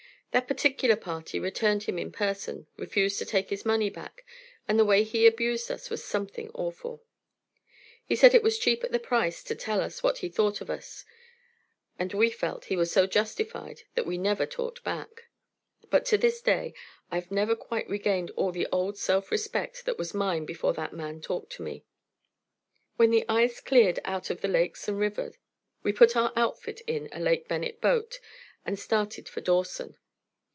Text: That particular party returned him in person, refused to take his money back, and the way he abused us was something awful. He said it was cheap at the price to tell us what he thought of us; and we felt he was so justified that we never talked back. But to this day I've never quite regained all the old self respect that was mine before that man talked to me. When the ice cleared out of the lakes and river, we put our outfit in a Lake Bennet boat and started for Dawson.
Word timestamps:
That 0.33 0.47
particular 0.47 0.95
party 0.95 1.41
returned 1.41 1.83
him 1.83 1.99
in 1.99 2.09
person, 2.09 2.65
refused 2.77 3.19
to 3.19 3.25
take 3.25 3.49
his 3.49 3.65
money 3.65 3.89
back, 3.89 4.25
and 4.65 4.79
the 4.79 4.85
way 4.85 5.03
he 5.03 5.27
abused 5.27 5.69
us 5.69 5.89
was 5.89 6.01
something 6.05 6.49
awful. 6.53 7.03
He 8.05 8.15
said 8.15 8.33
it 8.33 8.41
was 8.41 8.57
cheap 8.57 8.81
at 8.85 8.93
the 8.93 8.97
price 8.99 9.43
to 9.43 9.55
tell 9.55 9.81
us 9.81 10.01
what 10.01 10.19
he 10.19 10.29
thought 10.29 10.61
of 10.61 10.69
us; 10.69 11.03
and 11.99 12.13
we 12.13 12.29
felt 12.29 12.63
he 12.71 12.77
was 12.77 12.93
so 12.93 13.05
justified 13.07 13.81
that 13.95 14.05
we 14.05 14.17
never 14.17 14.45
talked 14.45 14.85
back. 14.85 15.27
But 15.89 16.05
to 16.05 16.17
this 16.17 16.39
day 16.41 16.73
I've 17.11 17.29
never 17.29 17.53
quite 17.53 17.89
regained 17.89 18.31
all 18.37 18.53
the 18.53 18.69
old 18.71 18.97
self 18.97 19.31
respect 19.31 19.83
that 19.85 19.97
was 19.97 20.13
mine 20.13 20.45
before 20.45 20.71
that 20.75 20.93
man 20.93 21.19
talked 21.19 21.51
to 21.57 21.61
me. 21.61 21.83
When 22.95 23.11
the 23.11 23.25
ice 23.27 23.59
cleared 23.59 23.99
out 24.05 24.29
of 24.29 24.39
the 24.39 24.47
lakes 24.47 24.87
and 24.87 24.97
river, 24.97 25.33
we 25.83 25.91
put 25.91 26.15
our 26.15 26.31
outfit 26.37 26.79
in 26.87 27.09
a 27.11 27.19
Lake 27.19 27.49
Bennet 27.49 27.81
boat 27.81 28.21
and 28.65 28.79
started 28.79 29.27
for 29.27 29.41
Dawson. 29.41 29.97